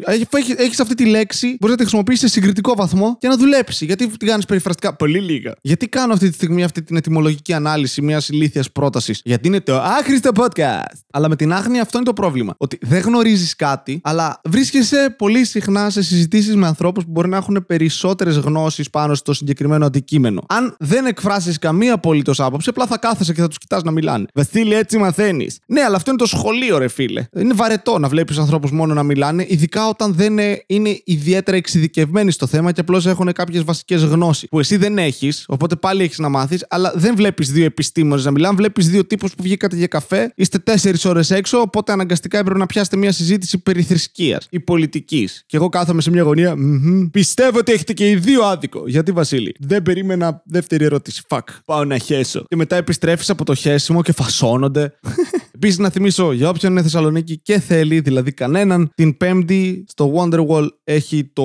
Έχεις 0.58 0.80
αυτή 0.80 0.96
τη 0.96 1.06
λέξη, 1.06 1.48
μπορείς 1.48 1.70
να 1.70 1.76
τη 1.76 1.82
χρησιμοποιήσεις 1.82 2.22
σε 2.22 2.28
συγκριτικό 2.28 2.76
βαθμό 2.76 3.18
και 3.20 3.28
να 3.28 3.38
δουλέψει. 3.38 3.86
Γιατί 3.86 4.08
την 4.08 4.28
κάνεις 4.28 4.46
περιφραστικά; 4.46 4.96
Πολύ 4.96 5.20
λίγα. 5.20 5.54
Γιατί 5.62 5.88
κάνω 5.88 6.14
αυτή 6.14 6.28
τη 6.28 6.34
στιγμή 6.34 6.64
αυτή 6.64 6.84
την 6.84 6.96
ετοιμολογική 6.96 7.54
ανάλυση 7.54 8.02
μιας 8.02 8.30
ηλίθιας 8.30 8.72
πρότασης; 8.72 9.22
Γιατί 9.24 9.48
είναι 9.48 9.62
το 9.62 9.82
άχρηστο 9.82 10.30
podcast. 10.36 11.00
Αλλά 11.12 11.30
με 11.30 11.36
την 11.36 11.54
άγνοια 11.54 11.82
αυτό 11.82 11.98
είναι 11.98 12.06
το 12.06 12.14
πρόβλημα. 12.14 12.54
Ότι 12.58 12.78
δεν 12.82 13.02
γνωρίζεις 13.02 13.56
κάτι, 13.56 14.00
αλλά 14.04 14.42
βρίσκεσαι 14.44 15.16
πολύ 15.18 15.46
συχνά 15.46 15.90
σε 15.90 16.02
συζητήσεις 16.02 16.56
με 16.56 16.68
ανθρώπους 16.68 17.04
που 17.04 17.12
μπορεί 17.12 17.30
να 17.30 17.38
έχουν 17.38 17.66
περισσότερες 17.68 18.38
γνώσεις 18.38 18.90
πάνω 18.90 19.16
στο 19.16 19.34
συγκεκριμένο 19.34 19.86
αντικείμενο. 19.86 20.44
Αν 20.48 20.76
δεν 20.80 21.06
εκφράσεις 21.06 21.60
καμία 21.60 21.94
απολύτως 21.94 22.40
άποψη, 22.40 22.70
απλά 22.70 22.88
θα 22.88 22.98
κάθεσαι 22.98 23.34
και 23.34 23.42
θα 23.42 23.48
τους 23.56 23.68
κοιτάς 23.68 23.84
να 23.84 23.92
μιλάνε. 23.92 24.26
Βασίλη, 24.34 24.74
έτσι 24.76 24.98
μαθαίνεις. 24.98 25.60
Ναι, 25.68 25.82
αλλά 25.82 25.96
αυτό 25.96 26.10
είναι 26.10 26.20
το 26.20 26.26
σχολείο, 26.26 26.78
ρε 26.78 26.88
φίλε. 26.88 27.26
Είναι 27.36 27.54
βαρετό 27.54 28.00
να 28.00 28.08
βλέπεις 28.08 28.38
ανθρώπους 28.38 28.72
μόνο 28.72 28.94
να 28.94 29.04
μιλάνε, 29.04 29.46
ειδικά 29.48 29.88
όταν 29.88 30.14
δεν 30.14 30.40
ε, 30.40 30.64
είναι 30.68 31.02
ιδιαίτερα 31.04 31.58
εξειδικευμένοι 31.58 32.32
στο 32.32 32.48
θέμα 32.48 32.72
και 32.72 32.80
απλώς 32.82 33.06
έχουν 33.06 33.32
κάποιες 33.32 33.64
βασικές 33.64 34.04
γνώσεις 34.04 34.50
που 34.50 34.60
εσύ 34.60 34.78
δεν 34.78 34.98
έχεις, 34.98 35.46
οπότε 35.48 35.76
πάλι 35.76 36.04
έχεις 36.04 36.18
να 36.18 36.30
μάθεις, 36.30 36.66
αλλά 36.70 36.92
δεν 36.96 37.16
βλέπεις 37.16 37.52
δύο 37.52 37.66
επιστήμονες 37.66 38.26
να 38.26 38.32
μιλάνε, 38.32 38.56
βλέπεις 38.56 38.90
δύο 38.90 39.06
τύπους 39.06 39.36
που 39.36 39.44
βγήκατε 39.44 39.76
για 39.76 39.88
καφέ, 39.88 40.32
είστε 40.36 40.58
τέσσερις 40.58 41.06
ώρες 41.06 41.32
έξω, 41.32 41.60
οπότε 41.60 41.92
αναγκαστικά 41.92 42.38
έπρεπε 42.38 42.60
να 42.60 42.66
πιάσετε 42.66 42.98
μια 42.98 43.12
συζήτηση 43.12 43.58
περί 43.58 43.82
θρησκείας 43.82 44.48
ή 44.50 44.60
πολιτικής. 44.60 45.44
Και 45.46 45.58
εγώ 45.58 45.70
κάθομαι 45.70 46.02
σε 46.02 46.10
μια 46.10 46.22
γωνία, 46.22 46.56
«Μμμ, 46.58 47.08
πιστεύω 47.12 47.58
ότι 47.58 47.72
έχετε 47.72 47.94
και 47.94 48.10
οι 48.10 48.16
δύο 48.16 48.44
άδικο. 48.44 48.84
Γιατί, 48.88 49.12
Βασίλη, 49.12 49.56
δεν 49.60 49.84
περίμενα 49.84 50.42
δεύτερη 50.46 50.86
ερώτηση. 50.86 51.22
Fuck, 51.28 51.40
πάω 51.66 51.86
να 51.86 51.98
χέσω. 51.98 52.44
Και 52.48 52.56
μετά 52.56 52.76
επιστρέφεις 52.76 53.30
από 53.36 53.46
το 53.46 53.56
χέσιμο 53.56 54.02
και 54.02 54.12
φασώνονται. 54.12 54.94
Επίσης, 55.56 55.78
να 55.78 55.90
θυμίσω 55.90 56.32
για 56.32 56.50
όποιον 56.50 56.72
είναι 56.72 56.82
Θεσσαλονίκη 56.82 57.40
και 57.42 57.60
θέλει, 57.60 58.00
δηλαδή 58.00 58.32
κανέναν, 58.32 58.92
την 58.96 59.18
Πέμπτη 59.18 59.84
στο 59.88 60.14
Wonderwall 60.16 60.68
έχει 60.84 61.30
το 61.34 61.44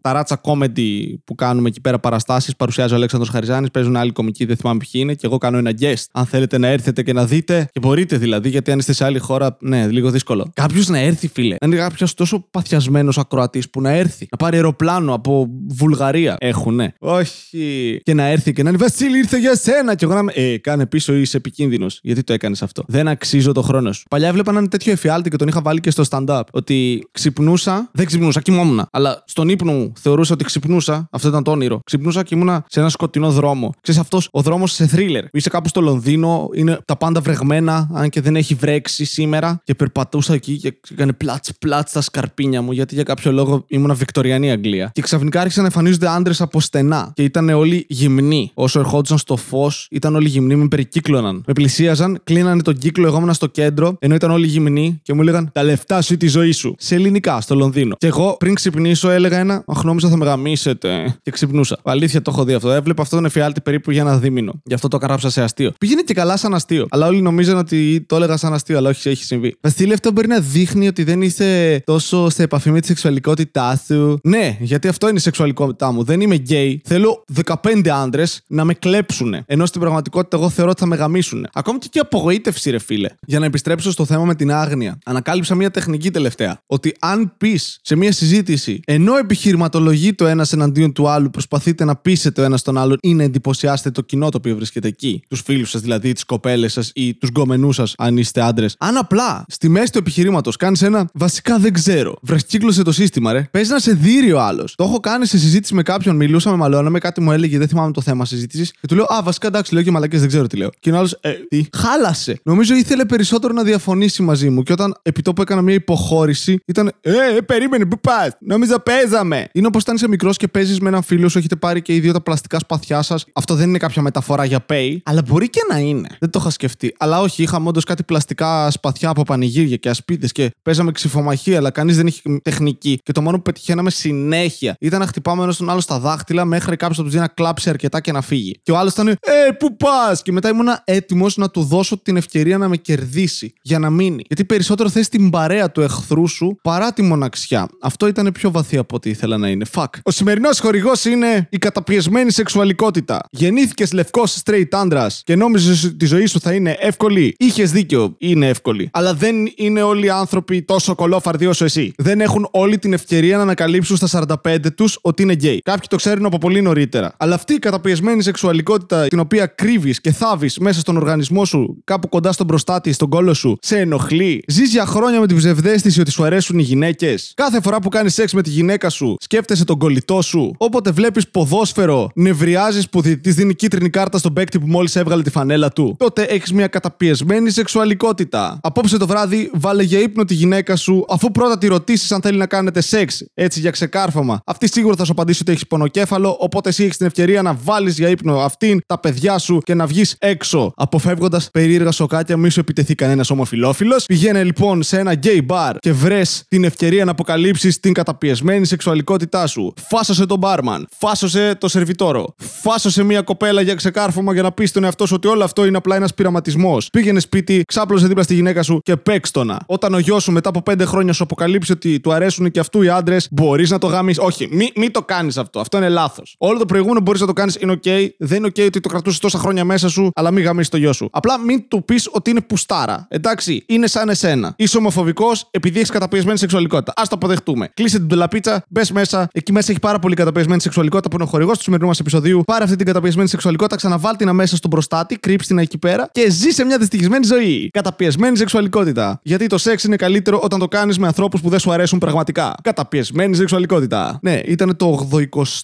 ταράτσα 0.00 0.40
comedy 0.42 1.14
που 1.24 1.34
κάνουμε 1.34 1.68
εκεί 1.68 1.80
πέρα 1.80 1.98
παραστάσεις. 1.98 2.56
Παρουσιάζει 2.56 2.92
ο 2.92 2.96
Αλέξανδρος 2.96 3.30
Χαριζάνης, 3.32 3.70
παίζουν 3.70 3.96
άλλοι 3.96 4.12
κομικοί, 4.12 4.44
δεν 4.44 4.56
θυμάμαι 4.56 4.78
ποιοι 4.78 5.00
είναι, 5.04 5.14
και 5.14 5.26
εγώ 5.26 5.38
κάνω 5.38 5.58
ένα 5.58 5.72
guest. 5.80 6.04
Αν 6.12 6.26
θέλετε 6.26 6.58
να 6.58 6.66
έρθετε 6.66 7.02
και 7.02 7.12
να 7.12 7.26
δείτε, 7.26 7.68
και 7.72 7.80
μπορείτε 7.80 8.16
δηλαδή, 8.16 8.48
γιατί 8.48 8.70
αν 8.70 8.78
είστε 8.78 8.92
σε 8.92 9.04
άλλη 9.04 9.18
χώρα, 9.18 9.56
ναι, 9.60 9.86
λίγο 9.86 10.10
δύσκολο. 10.10 10.50
Κάποιος 10.54 10.88
να 10.88 10.98
έρθει, 10.98 11.28
φίλε. 11.28 11.56
Να 11.60 11.66
είναι 11.66 11.76
κάποιος 11.76 12.14
τόσο 12.14 12.46
παθιασμένος 12.50 13.18
ακροατής 13.18 13.70
που 13.70 13.80
να 13.80 13.90
έρθει, 13.90 14.26
να 14.30 14.36
πάρει 14.36 14.56
αεροπλάνο 14.56 15.14
από 15.14 15.48
Βουλγαρία. 15.68 16.36
Έχουνε. 16.40 16.94
Όχι. 16.98 18.00
Και 18.02 18.14
να 18.14 18.24
έρθει 18.24 18.52
και 18.52 18.62
να 18.62 18.68
είναι 18.68 18.78
Βασίλη, 18.78 19.18
ήρθε 19.18 19.38
για 19.38 19.56
σένα. 19.56 19.94
Και 19.94 20.04
εγώ 20.04 20.14
να 20.14 20.20
είμαι, 20.20 20.32
Ε, 20.34 20.58
κάνε 20.58 20.86
πίσω, 20.86 21.14
είσαι 21.14 21.36
επικίνδυνος. 21.36 22.00
Γιατί 22.02 22.22
το 22.22 22.32
έκανες 22.32 22.62
αυτό. 22.62 22.84
Δεν 22.86 23.08
αξίζω 23.18 23.52
το 23.52 23.62
χρόνο 23.62 23.92
σου. 23.92 24.02
Παλιά 24.10 24.28
έβλεπα 24.28 24.52
να 24.52 24.58
είναι 24.58 24.68
τέτοιο 24.68 24.92
εφιάλτη 24.92 25.30
και 25.30 25.36
τον 25.36 25.48
είχα 25.48 25.62
βάλει 25.62 25.80
και 25.80 25.90
στο 25.90 26.04
stand-up. 26.10 26.42
Ότι 26.52 27.08
ξυπνούσα, 27.12 27.90
δεν 27.92 28.06
ξυπνούσα, 28.06 28.40
κοιμόμουν. 28.40 28.86
Αλλά 28.90 29.22
στον 29.26 29.48
ύπνο 29.48 29.72
μου 29.72 29.92
θεωρούσα 30.00 30.32
ότι 30.34 30.44
ξυπνούσα. 30.44 31.08
Αυτό 31.10 31.28
ήταν 31.28 31.42
το 31.42 31.50
όνειρο. 31.50 31.80
Ξυπνούσα 31.84 32.22
και 32.22 32.34
ήμουνα 32.34 32.64
σε 32.68 32.80
ένα 32.80 32.88
σκοτεινό 32.88 33.30
δρόμο. 33.30 33.74
Ξέρεις 33.80 34.00
αυτός 34.00 34.28
ο 34.32 34.42
δρόμος 34.42 34.72
σε 34.72 34.86
θρίλερ. 34.86 35.24
Είσαι 35.32 35.48
κάπου 35.48 35.68
στο 35.68 35.80
Λονδίνο, 35.80 36.48
είναι 36.54 36.78
τα 36.84 36.96
πάντα 36.96 37.20
βρεγμένα, 37.20 37.88
αν 37.94 38.08
και 38.08 38.20
δεν 38.20 38.36
έχει 38.36 38.54
βρέξει 38.54 39.04
σήμερα. 39.04 39.60
Και 39.64 39.74
περπατούσα 39.74 40.34
εκεί 40.34 40.56
και 40.56 40.80
έκανε 40.92 41.12
πλάτς 41.12 41.50
πλάτς 41.58 41.90
στα 41.90 42.00
σκαρπίνια 42.00 42.62
μου, 42.62 42.72
γιατί 42.72 42.94
για 42.94 43.02
κάποιο 43.02 43.32
λόγο 43.32 43.64
ήμουνα 43.66 43.94
Βικτοριανή 43.94 44.50
Αγγλία. 44.50 44.90
Και 44.94 45.02
ξαφνικά 45.02 45.40
άρχισαν 45.40 45.62
να 45.62 45.68
εμφανίζονται 45.68 46.08
άντρες 46.08 46.40
από 46.40 46.60
στενά. 46.60 47.12
Και 47.14 47.22
ήταν 47.22 47.48
όλοι 47.48 47.86
γυμνοί. 47.88 48.50
Όσο 48.54 48.78
ερχόντουσαν 48.78 49.18
στο 49.18 49.36
φως, 49.36 49.86
ήταν 49.90 50.14
όλοι 50.14 50.28
γυμνοί, 50.28 50.56
με 50.56 50.68
περικύκλωναν. 50.68 51.42
Με 51.46 51.52
πλησίαζαν, 51.52 52.20
κλείνανε 52.24 52.62
τον 52.62 52.78
κύκλο 52.78 53.06
εγώ 53.08 53.16
ήμουν 53.16 53.34
στο 53.34 53.46
κέντρο, 53.46 53.96
ενώ 53.98 54.14
ήταν 54.14 54.30
όλοι 54.30 54.46
γυμνοί 54.46 55.00
και 55.02 55.14
μου 55.14 55.20
έλεγαν 55.20 55.50
Τα 55.52 55.62
λεφτά 55.62 56.02
σου 56.02 56.12
ή 56.12 56.16
τη 56.16 56.26
ζωή 56.26 56.52
σου. 56.52 56.74
Σε 56.78 56.94
ελληνικά, 56.94 57.40
στο 57.40 57.54
Λονδίνο. 57.54 57.94
Και 57.98 58.06
εγώ 58.06 58.36
πριν 58.38 58.54
ξυπνήσω 58.54 59.10
έλεγα 59.10 59.38
ένα 59.38 59.62
Αχ, 59.66 59.84
νόμιζα 59.84 60.08
θα 60.08 60.16
με 60.16 60.24
γαμήσετε. 60.24 61.18
Και 61.22 61.30
ξυπνούσα. 61.30 61.78
Αλήθεια 61.84 62.22
το 62.22 62.30
έχω 62.34 62.44
δει 62.44 62.54
αυτό. 62.54 62.70
Έβλεπα 62.70 63.02
αυτό 63.02 63.16
τον 63.16 63.24
εφιάλτη 63.24 63.60
περίπου 63.60 63.90
για 63.90 64.00
ένα 64.00 64.18
δίμηνο. 64.18 64.52
Γι' 64.64 64.74
αυτό 64.74 64.88
το 64.88 64.96
'γραψα 64.96 65.30
σε 65.30 65.42
αστείο. 65.42 65.72
Πήγαινε 65.78 66.02
και 66.02 66.14
καλά 66.14 66.36
σαν 66.36 66.54
αστείο. 66.54 66.86
Αλλά 66.90 67.06
όλοι 67.06 67.20
νομίζαν 67.20 67.56
ότι 67.56 68.04
το 68.08 68.16
έλεγα 68.16 68.36
σαν 68.36 68.54
αστείο, 68.54 68.76
αλλά 68.76 68.88
όχι, 68.88 69.08
έχει 69.08 69.24
συμβεί. 69.24 69.56
Βασίλη, 69.60 69.92
αυτό 69.92 70.12
μπορεί 70.12 70.28
να 70.28 70.40
δείχνει 70.40 70.88
ότι 70.88 71.04
δεν 71.04 71.22
είσαι 71.22 71.82
τόσο 71.86 72.28
σε 72.30 72.42
επαφή 72.42 72.70
με 72.70 72.80
τη 72.80 72.86
σεξουαλικότητά 72.86 73.80
σου. 73.86 74.18
Ναι, 74.22 74.56
γιατί 74.60 74.88
αυτό 74.88 75.08
είναι 75.08 75.18
η 75.18 75.20
σεξουαλικότητά 75.20 75.92
μου. 75.92 76.04
Δεν 76.04 76.20
είμαι 76.20 76.34
γκέι. 76.34 76.80
Θέλω 76.84 77.24
15 77.62 77.88
άντρες 77.88 78.42
να 78.46 78.64
με 78.64 78.74
κλέψουν. 78.74 79.36
Ενώ 79.46 79.66
στην 79.66 79.80
πραγματικότητα 79.80 80.36
εγώ 80.36 80.48
θεωρώ 80.48 80.70
ότι 80.70 80.80
θα 80.80 80.86
με 80.86 80.96
γαμήσουν. 80.96 81.46
Ακόμη 81.52 81.78
και, 81.78 81.88
και 81.90 81.98
απογοήτευση, 81.98 82.70
ρε 82.70 82.78
φίλε. 82.78 82.97
Για 83.26 83.38
να 83.38 83.44
επιστρέψω 83.44 83.90
στο 83.90 84.04
θέμα 84.04 84.24
με 84.24 84.34
την 84.34 84.52
άγνοια. 84.52 84.98
Ανακάλυψα 85.04 85.54
μια 85.54 85.70
τεχνική 85.70 86.10
τελευταία. 86.10 86.62
Ότι 86.66 86.94
αν 86.98 87.32
πεις 87.36 87.78
σε 87.82 87.96
μια 87.96 88.12
συζήτηση, 88.12 88.80
ενώ 88.84 89.16
επιχειρηματολογεί 89.16 90.12
το 90.12 90.26
ένας 90.26 90.52
εναντίον 90.52 90.92
του 90.92 91.08
άλλου, 91.08 91.30
προσπαθείτε 91.30 91.84
να 91.84 91.96
πείσετε 91.96 92.40
ο 92.40 92.44
ένας 92.44 92.62
τον 92.62 92.78
άλλον 92.78 92.98
ή 93.00 93.14
να 93.14 93.22
εντυπωσιάσετε 93.22 93.90
το 93.90 94.02
κοινό 94.02 94.28
το 94.28 94.36
οποίο 94.36 94.56
βρίσκεται 94.56 94.88
εκεί. 94.88 95.22
Τους 95.28 95.40
φίλους 95.40 95.70
σας 95.70 95.80
δηλαδή, 95.80 96.12
τις 96.12 96.24
κοπέλες 96.24 96.72
σας 96.72 96.90
ή 96.94 97.14
τους 97.14 97.30
γκομενούς 97.30 97.74
σας, 97.74 97.94
αν 97.98 98.16
είστε 98.16 98.40
άντρες. 98.40 98.76
Αν 98.78 98.96
απλά 98.96 99.44
στη 99.48 99.68
μέση 99.68 99.92
του 99.92 99.98
επιχειρήματος 99.98 100.56
κάνεις 100.56 100.82
ένα 100.82 101.08
βασικά 101.14 101.58
δεν 101.58 101.72
ξέρω. 101.72 102.16
Βρεχκύκλωσε 102.22 102.82
το 102.82 102.92
σύστημα, 102.92 103.32
ρε. 103.32 103.48
Παίζει 103.50 103.70
να 103.70 103.78
σε 103.78 103.92
δει 103.92 104.32
ο 104.32 104.40
άλλος. 104.40 104.74
Το 104.74 104.84
έχω 104.84 105.00
κάνει 105.00 105.26
σε 105.26 105.38
συζήτηση 105.38 105.74
με 105.74 105.82
κάποιον, 105.82 106.16
μιλούσαμε 106.16 106.56
μάλλον 106.56 106.90
με 106.90 106.98
κάτι 106.98 107.20
μου 107.20 107.32
έλεγε, 107.32 107.58
δεν 107.58 107.68
θυμάμαι 107.68 107.92
το 107.92 108.00
θέμα 108.00 108.24
συζήτησης. 108.24 108.70
Και 108.70 108.86
του 108.86 108.94
λέω 108.94 109.04
Α, 109.04 109.22
βασικά 109.22 109.46
εντάξει, 109.46 109.74
λέω 109.74 109.82
και 109.82 109.90
μαλακές, 109.90 110.20
δεν 110.20 110.28
ξέρω 110.28 110.46
τι 110.46 110.56
λέω. 110.56 110.70
Και 110.80 110.90
ο 110.90 110.96
άλλος, 110.96 111.18
ε, 111.20 111.32
τι. 111.48 111.66
Χάλασε. 111.76 112.40
Νομίζω 112.42 112.74
ήθελε 112.88 113.04
περισσότερο 113.04 113.52
να 113.52 113.62
διαφωνήσει 113.62 114.22
μαζί 114.22 114.50
μου. 114.50 114.62
Και 114.62 114.72
όταν 114.72 114.96
επί 115.02 115.22
τόπου 115.22 115.42
έκανα 115.42 115.62
μια 115.62 115.74
υποχώρηση, 115.74 116.60
ήταν 116.66 116.92
Ε, 117.00 117.10
ε 117.36 117.40
περίμενε, 117.40 117.86
πού 117.86 118.00
πας. 118.00 118.36
Νόμιζα 118.40 118.80
παίζαμε. 118.80 119.48
Είναι 119.52 119.66
όπως 119.66 119.82
όταν 119.82 119.94
είσαι 119.94 120.08
μικρός 120.08 120.36
και 120.36 120.48
παίζεις 120.48 120.80
με 120.80 120.88
έναν 120.88 121.02
φίλο 121.02 121.28
σου, 121.28 121.38
έχετε 121.38 121.56
πάρει 121.56 121.82
και 121.82 121.94
οι 121.94 122.00
δύο 122.00 122.12
τα 122.12 122.20
πλαστικά 122.20 122.58
σπαθιά 122.58 123.02
σας. 123.02 123.24
Αυτό 123.32 123.54
δεν 123.54 123.68
είναι 123.68 123.78
κάποια 123.78 124.02
μεταφορά 124.02 124.44
για 124.44 124.64
pay, 124.68 124.96
αλλά 125.02 125.22
μπορεί 125.26 125.50
και 125.50 125.60
να 125.70 125.78
είναι. 125.78 126.08
Δεν 126.20 126.30
το 126.30 126.38
είχα 126.40 126.50
σκεφτεί. 126.50 126.94
Αλλά 126.98 127.20
όχι, 127.20 127.42
είχαμε 127.42 127.68
όντως 127.68 127.84
κάτι 127.84 128.02
πλαστικά 128.02 128.70
σπαθιά 128.70 129.08
από 129.08 129.22
πανηγύρια 129.22 129.76
και 129.76 129.88
ασπίδες 129.88 130.32
και 130.32 130.50
παίζαμε 130.62 130.92
ξυφομαχία, 130.92 131.56
αλλά 131.56 131.70
κανείς 131.70 131.96
δεν 131.96 132.06
είχε 132.06 132.20
τεχνική. 132.42 133.00
Και 133.02 133.12
το 133.12 133.22
μόνο 133.22 133.36
που 133.36 133.42
πετυχαίναμε 133.42 133.90
συνέχεια 133.90 134.76
ήταν 134.80 135.00
να 135.00 135.06
χτυπάμε 135.06 135.42
ένα 135.42 135.54
τον 135.54 135.70
άλλο 135.70 135.80
στα 135.80 135.98
δάχτυλα 135.98 136.44
μέχρι 136.44 136.76
κάποιος 136.76 136.98
από 136.98 137.06
τους 137.06 137.12
δύο 137.12 137.20
να 137.22 137.28
κλάψει 137.28 137.68
αρκετά 137.68 138.00
και 138.00 138.12
να 138.12 138.20
φύγει. 138.20 138.60
Και 138.62 138.72
ο 138.72 138.76
άλλος 138.78 138.92
ήταν, 138.92 139.08
Ε, 139.08 139.16
πού 139.58 139.76
πας! 139.76 140.22
Και 140.22 140.32
μετά 140.32 140.48
ήμουν 140.48 140.68
έτοιμος 140.84 141.36
να 141.36 141.50
του 141.50 141.62
δώσω 141.62 141.98
την 141.98 142.16
ευκαιρία 142.16 142.58
να 142.58 142.68
με 142.68 142.76
κερδίσει 142.78 143.52
για 143.62 143.78
να 143.78 143.90
μείνει. 143.90 144.24
Γιατί 144.26 144.44
περισσότερο 144.44 144.88
θες 144.88 145.08
την 145.08 145.30
παρέα 145.30 145.70
του 145.70 145.80
εχθρού 145.80 146.28
σου 146.28 146.58
παρά 146.62 146.92
τη 146.92 147.02
μοναξιά. 147.02 147.68
Αυτό 147.80 148.06
ήταν 148.06 148.32
πιο 148.32 148.50
βαθύ 148.50 148.76
από 148.76 148.96
ό,τι 148.96 149.10
ήθελα 149.10 149.36
να 149.36 149.48
είναι. 149.48 149.64
Fuck. 149.72 149.86
Ο 150.02 150.10
σημερινός 150.10 150.60
χορηγός 150.60 151.04
είναι 151.04 151.48
η 151.50 151.58
καταπιεσμένη 151.58 152.32
σεξουαλικότητα. 152.32 153.20
Γεννήθηκες 153.30 153.92
λευκός 153.92 154.42
straight 154.44 154.68
άντρας 154.70 155.22
και 155.24 155.36
νόμιζες 155.36 155.84
ότι 155.84 156.04
η 156.04 156.08
ζωή 156.08 156.26
σου 156.26 156.40
θα 156.40 156.52
είναι 156.52 156.76
εύκολη. 156.80 157.34
Είχες 157.38 157.72
δίκιο, 157.72 158.14
είναι 158.18 158.48
εύκολη. 158.48 158.88
Αλλά 158.92 159.14
δεν 159.14 159.34
είναι 159.56 159.82
όλοι 159.82 160.06
οι 160.06 160.10
άνθρωποι 160.10 160.62
τόσο 160.62 160.94
κωλόφαρδοι 160.94 161.46
όσο 161.46 161.64
εσύ. 161.64 161.92
Δεν 161.96 162.20
έχουν 162.20 162.48
όλη 162.50 162.78
την 162.78 162.92
ευκαιρία 162.92 163.36
να 163.36 163.42
ανακαλύψουν 163.42 163.96
στα 163.96 164.26
45 164.44 164.56
τους 164.74 164.98
ότι 165.02 165.22
είναι 165.22 165.32
γκέι. 165.32 165.60
Κάποιοι 165.62 165.86
το 165.88 165.96
ξέρουν 165.96 166.24
από 166.24 166.38
πολύ 166.38 166.60
νωρίτερα. 166.60 167.14
Αλλά 167.16 167.34
αυτή 167.34 167.54
η 167.54 167.58
καταπιεσμένη 167.58 168.22
σεξουαλικότητα, 168.22 169.06
την 169.06 169.18
οποία 169.18 169.46
κρύβεις 169.46 170.00
και 170.00 170.12
θάβεις 170.12 170.58
μέσα 170.58 170.80
στον 170.80 170.96
οργανισμό 170.96 171.44
σου, 171.44 171.80
κάπου 171.84 172.08
κοντά 172.08 172.32
στον 172.32 172.46
προστάτη, 172.68 172.92
στον 172.92 173.08
κώλο 173.08 173.34
σου, 173.34 173.58
σε 173.60 173.78
ενοχλεί. 173.78 174.42
Ζεις 174.46 174.70
για 174.70 174.86
χρόνια 174.86 175.20
με 175.20 175.26
την 175.26 175.36
ψευδαίσθηση 175.36 176.00
ότι 176.00 176.10
σου 176.10 176.24
αρέσουν 176.24 176.58
οι 176.58 176.62
γυναίκες. 176.62 177.32
Κάθε 177.36 177.60
φορά 177.60 177.78
που 177.78 177.88
κάνεις 177.88 178.14
σεξ 178.14 178.32
με 178.32 178.42
τη 178.42 178.50
γυναίκα 178.50 178.88
σου, 178.88 179.16
σκέφτεσαι 179.20 179.64
τον 179.64 179.78
κολλητό 179.78 180.22
σου. 180.22 180.54
Όποτε 180.58 180.90
βλέπεις 180.90 181.28
ποδόσφαιρο, 181.28 182.10
νευριάζεις 182.14 182.88
που 182.88 183.00
της 183.00 183.34
δίνει 183.34 183.54
κίτρινη 183.54 183.90
κάρτα 183.90 184.18
στον 184.18 184.32
παίκτη 184.32 184.58
που 184.58 184.66
μόλις 184.66 184.96
έβγαλε 184.96 185.22
τη 185.22 185.30
φανέλα 185.30 185.72
του. 185.72 185.96
Τότε 185.98 186.22
έχεις 186.22 186.52
μια 186.52 186.66
καταπιεσμένη 186.66 187.50
σεξουαλικότητα. 187.50 188.58
Απόψε 188.62 188.96
το 188.96 189.06
βράδυ, 189.06 189.50
βάλε 189.54 189.82
για 189.82 189.98
ύπνο 189.98 190.24
τη 190.24 190.34
γυναίκα 190.34 190.76
σου, 190.76 191.04
αφού 191.08 191.30
πρώτα 191.30 191.58
τη 191.58 191.66
ρωτήσεις 191.66 192.12
αν 192.12 192.20
θέλει 192.20 192.38
να 192.38 192.46
κάνετε 192.46 192.80
σεξ, 192.80 193.24
έτσι 193.34 193.60
για 193.60 193.70
ξεκάρφωμα. 193.70 194.40
Αυτή 194.44 194.68
σίγουρα 194.68 194.96
θα 194.96 195.04
σου 195.04 195.12
απαντήσει 195.12 195.42
ότι 195.42 195.52
έχεις 195.52 195.66
πονοκέφαλο, 195.66 196.36
οπότε 196.40 196.68
εσύ 196.68 196.84
έχεις 196.84 196.96
την 196.96 197.06
ευκαιρία 197.06 197.42
να 197.42 197.58
βάλεις 197.62 197.98
για 197.98 198.08
ύπνο 198.08 198.38
αυτήν, 198.38 198.80
τα 198.86 199.00
παιδιά 199.00 199.38
σου 199.38 199.58
και 199.64 199.74
να 199.74 199.86
βγεις 199.86 200.16
έξω, 200.18 200.72
αποφεύγοντας 200.76 201.50
περίεργα 201.50 201.90
σοκάκια, 201.90 202.36
μη 202.36 202.50
σου 202.58 202.64
επιτεθεί 202.64 202.94
κανένας 202.94 203.30
ομοφυλόφιλος. 203.30 204.04
Πηγαίνε 204.04 204.44
λοιπόν 204.44 204.82
σε 204.82 204.98
ένα 204.98 205.14
gay 205.22 205.40
bar 205.48 205.74
και 205.78 205.92
βρες 205.92 206.44
την 206.48 206.64
ευκαιρία 206.64 207.04
να 207.04 207.10
αποκαλύψεις 207.10 207.80
την 207.80 207.92
καταπιεσμένη 207.92 208.66
σεξουαλικότητά 208.66 209.46
σου. 209.46 209.74
Φάσωσε 209.88 210.26
τον 210.26 210.38
μπάρμαν, 210.38 210.88
φάσωσε 210.98 211.56
το 211.60 211.68
σερβιτόρο, 211.68 212.34
φάσωσε 212.36 213.02
μια 213.02 213.22
κοπέλα 213.22 213.60
για 213.60 213.74
ξεκάρφωμα 213.74 214.32
για 214.32 214.42
να 214.42 214.52
πεις 214.52 214.68
στον 214.68 214.84
εαυτό 214.84 215.06
σου 215.06 215.14
ότι 215.16 215.28
όλο 215.28 215.44
αυτό 215.44 215.64
είναι 215.66 215.76
απλά 215.76 215.96
ένας 215.96 216.14
πειραματισμός. 216.14 216.88
Πήγαινε 216.92 217.20
σπίτι, 217.20 217.62
ξάπλωσε 217.66 218.06
δίπλα 218.06 218.22
στη 218.22 218.34
γυναίκα 218.34 218.62
σου 218.62 218.80
και 218.82 218.96
παίξτονα. 218.96 219.60
Όταν 219.66 219.94
ο 219.94 219.98
γιος 219.98 220.22
σου 220.22 220.32
μετά 220.32 220.48
από 220.48 220.62
πέντε 220.62 220.84
χρόνια 220.84 221.12
σου 221.12 221.22
αποκαλύψει 221.22 221.72
ότι 221.72 222.00
του 222.00 222.12
αρέσουν 222.12 222.50
και 222.50 222.60
αυτού 222.60 222.82
οι 222.82 222.88
άντρες, 222.88 223.28
μπορείς 223.30 223.70
να 223.70 223.78
το 223.78 223.86
γάμεις. 223.86 224.18
Όχι, 224.18 224.48
μην 224.50 224.68
μη 224.76 224.90
το 224.90 225.02
κάνεις 225.02 225.36
αυτό. 225.36 225.60
Αυτό 225.60 225.76
είναι 225.76 225.88
λάθος. 225.88 226.34
Όλο 226.38 226.58
το 226.58 226.66
προηγούμενο 226.66 227.00
μπορείς 227.00 227.20
να 227.20 227.26
το 227.26 227.32
κάνεις, 227.32 227.56
είναι 227.60 227.72
OK. 227.72 228.08
Δεν 228.18 228.38
είναι 228.38 228.48
OK 228.48 228.66
ότι 228.66 228.80
το 228.80 228.88
κρατούσες 228.88 229.18
τόσα 229.18 229.38
χρόνια 229.38 229.64
μέσα 229.64 229.88
σου, 229.88 230.10
αλλά 230.14 230.30
μην 230.30 230.44
γαμίσεις 230.44 230.68
το 230.68 230.76
γιο 230.76 230.92
σου. 230.92 231.08
Απλά 231.12 231.38
μην 231.38 231.68
του 231.68 231.84
πεις 231.84 232.08
ότι 232.12 232.30
είναι 232.30 232.40
πουστάρα. 232.48 233.06
Εντάξει, 233.10 233.64
είναι 233.66 233.86
σαν 233.86 234.08
εσένα. 234.08 234.54
Είσαι 234.56 234.76
ομοφοβικός 234.76 235.48
επειδή 235.50 235.78
έχεις 235.78 235.90
καταπιεσμένη 235.90 236.38
σεξουαλικότητα. 236.38 236.92
Α 236.92 237.02
το 237.02 237.14
αποδεχτούμε. 237.14 237.70
Κλείσε 237.74 237.98
την 237.98 238.08
τουλαπίτσα, 238.08 238.64
μπες 238.68 238.90
μέσα. 238.90 239.28
Εκεί 239.32 239.52
μέσα 239.52 239.70
έχει 239.70 239.80
πάρα 239.80 239.98
πολύ 239.98 240.14
καταπιεσμένη 240.14 240.60
σεξουαλικότητα 240.60 241.08
που 241.08 241.14
είναι 241.14 241.24
ο 241.24 241.28
χορηγός 241.28 241.56
του 241.56 241.62
σημερινού 241.62 241.88
μας 241.88 242.00
επεισοδίου. 242.00 242.42
Πάρε 242.46 242.64
αυτή 242.64 242.76
την 242.76 242.86
καταπιεσμένη 242.86 243.28
σεξουαλικότητα, 243.28 243.76
ξαναβάλ 243.76 244.16
την 244.16 244.28
αμέσα 244.28 244.56
στον 244.56 244.70
προστάτη, 244.70 245.16
κρύψει 245.16 245.48
την 245.48 245.58
εκεί 245.58 245.78
πέρα 245.78 246.08
και 246.12 246.30
ζει 246.30 246.50
σε 246.50 246.64
μια 246.64 246.78
δυστυχισμένη 246.78 247.26
ζωή. 247.26 247.68
Καταπιεσμένη 247.72 248.36
σεξουαλικότητα. 248.36 249.20
Γιατί 249.22 249.46
το 249.46 249.58
σεξ 249.58 249.84
είναι 249.84 249.96
καλύτερο 249.96 250.40
όταν 250.42 250.58
το 250.58 250.68
κάνεις 250.68 250.98
με 250.98 251.06
ανθρώπους 251.06 251.40
που 251.40 251.48
δεν 251.48 251.58
σου 251.58 251.72
αρέσουν 251.72 251.98
πραγματικά. 251.98 252.54
Καταπιεσμένη 252.62 253.36
σεξουαλικότητα. 253.36 254.18
Ναι, 254.22 254.40
ήταν 254.44 254.76
το 254.76 255.08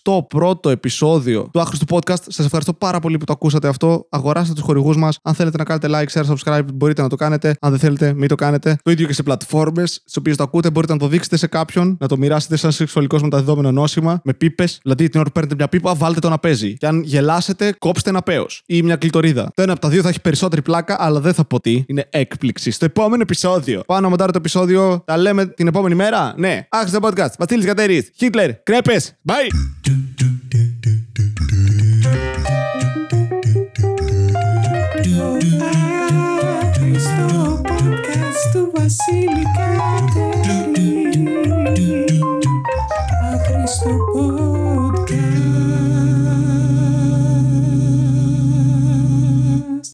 81ο 0.04 0.70
επεισόδιο 0.70 1.48
του 1.52 1.60
άχρηστου 1.60 1.86
podcast. 1.88 2.22
Σας 2.28 2.44
ευχαριστώ 2.44 2.72
πάρα 2.72 3.00
πολύ 3.00 3.18
που 3.18 3.24
το 3.24 3.32
ακούσατε 3.32 3.68
αυτό. 3.68 4.06
Αγοράστε 4.10 4.54
τους 4.54 4.62
χορηγούς 4.62 4.96
μας. 4.96 5.18
Αν 5.22 5.34
θέλετε 5.34 5.56
να 5.56 5.64
κάνετε 5.64 5.88
like, 5.90 6.20
share, 6.20 6.34
subscribe, 6.34 6.63
μπορείτε 6.74 7.02
να 7.02 7.08
το 7.08 7.16
κάνετε. 7.16 7.56
Αν 7.60 7.70
δεν 7.70 7.78
θέλετε, 7.80 8.12
μην 8.12 8.28
το 8.28 8.34
κάνετε. 8.34 8.76
Το 8.82 8.90
ίδιο 8.90 9.06
και 9.06 9.12
σε 9.12 9.22
πλατφόρμες 9.22 10.02
στι 10.04 10.18
οποίες 10.18 10.36
το 10.36 10.42
ακούτε. 10.42 10.70
Μπορείτε 10.70 10.92
να 10.92 10.98
το 10.98 11.08
δείξετε 11.08 11.36
σε 11.36 11.46
κάποιον, 11.46 11.96
να 12.00 12.08
το 12.08 12.16
μοιράσετε 12.18 12.56
σαν 12.56 12.72
σεξουαλικός 12.72 13.22
μεταδεδομένο 13.22 13.72
νόσημα 13.72 14.20
με 14.24 14.32
πίπες. 14.34 14.78
Δηλαδή 14.82 15.08
την 15.08 15.20
ώρα 15.20 15.28
που 15.28 15.34
παίρνετε 15.34 15.54
μια 15.54 15.68
πίπα, 15.68 15.94
βάλτε 15.94 16.20
το 16.20 16.28
να 16.28 16.38
παίζει. 16.38 16.76
Και 16.76 16.86
αν 16.86 17.02
γελάσετε, 17.02 17.74
κόψτε 17.78 18.10
ένα 18.10 18.22
παίο 18.22 18.46
ή 18.66 18.82
μια 18.82 18.96
κλειτορίδα. 18.96 19.50
Το 19.54 19.62
ένα 19.62 19.72
από 19.72 19.80
τα 19.80 19.88
δύο 19.88 20.02
θα 20.02 20.08
έχει 20.08 20.20
περισσότερη 20.20 20.62
πλάκα, 20.62 20.96
αλλά 20.98 21.20
δεν 21.20 21.34
θα 21.34 21.44
πω 21.44 21.60
τι. 21.60 21.84
Είναι 21.86 22.06
έκπληξη. 22.10 22.70
Στο 22.70 22.84
επόμενο 22.84 23.22
επεισόδιο. 23.22 23.82
Πάω 23.86 24.00
να 24.00 24.08
μοντάρω 24.08 24.32
το 24.32 24.38
επεισόδιο. 24.38 25.02
Τα 25.04 25.16
λέμε 25.16 25.46
την 25.46 25.66
επόμενη 25.66 25.94
μέρα. 25.94 26.34
Ναι. 26.36 26.66
Άξιο 26.70 26.98
podcast. 27.02 27.32
Βασίλης 27.38 27.64
Κατέρης. 27.64 28.10
Χίτλερ. 28.16 28.62
Κρέπες. 28.62 29.16
Bye. 29.28 30.13
Basilicata 38.84 40.24
a 43.22 43.38
Cristo 43.46 43.88
por 44.12 44.33